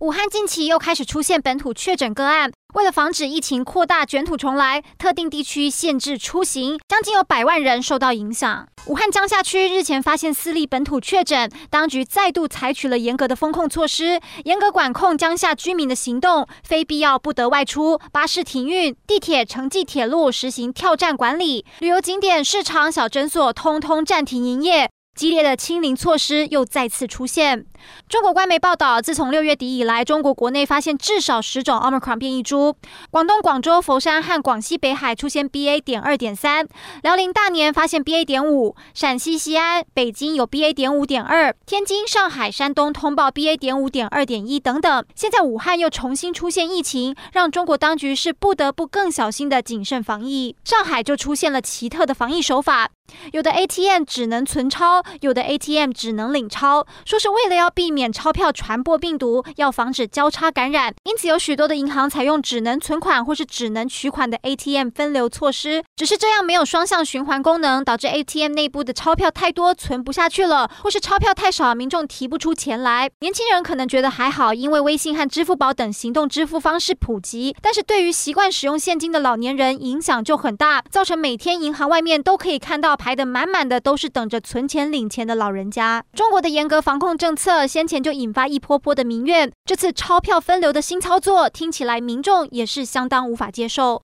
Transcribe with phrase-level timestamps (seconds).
[0.00, 8.66] 武汉近期又开始出现本土确诊个案，为了防止疫情扩大卷土重来，特定地区限制出行，将近有百万人受到影响。
[8.88, 24.90] 武汉江夏区日前发现四例本土确诊，当局再度采取了严格的封控措施，严格管控江夏居民的行动，非必要不得外出，巴士停运，地铁、城际铁路实行跳站管理，旅游景点、市场、小诊所通通暂停营业。
[25.14, 27.64] 激烈的清零措施又再次出现。
[28.08, 32.74] 中国官媒报道，自从六月底以来，中国国内发现至少十种 Omicron 变异株。
[33.10, 35.80] 广东广州、佛山和广西北海出现 BA.
[35.80, 36.66] 点二点三，
[37.02, 38.24] 辽宁大连发现 BA.
[38.24, 40.72] 点五，陕西西安、北京有 BA.
[40.72, 43.56] 点五点二，天津、上海、山东通报 BA.
[43.56, 45.04] 点五点二点一等等。
[45.14, 50.56] 现在武汉又重新出现疫情，让中国当局是不得不更小心的谨慎防疫。
[50.64, 52.88] 上海就出现了奇特的防疫手法。
[53.32, 65.84] 有的 ATM 只能存钞，有的 ATM 只能领钞，说是为了要避免钞票传播病毒，要防止交叉感染，因此有许多的银行采用只能存款或是只能取款的 ATM 分流措施。
[65.96, 73.10] 只是这样没有双向循环功能，导致 ATM 内部的钞票太多存不下去了，或是钞票太少，民众提不出钱来。
[73.20, 82.93] 年轻人可能觉得还好，因为微信和支付宝等行动支付方式普及，但是对于习惯使用现金的老年人影响就很大，造成每天银行外面都可以看到。
[82.96, 86.04] 排得满满的都是等着存钱领钱的老人家。
[86.12, 94.02] 中国的严格防控政策先前就引发一波波的民怨，这次钞票分流的新操作听起来民众也是相当无法接受。